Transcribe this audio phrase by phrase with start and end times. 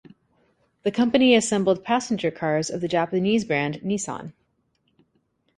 [0.81, 4.33] The company assembled passenger cars of the Japanese brand Nissan.